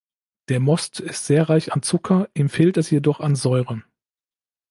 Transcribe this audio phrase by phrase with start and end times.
[0.49, 3.83] Der Most ist sehr reich an Zucker, ihm fehlt es jedoch an Säure.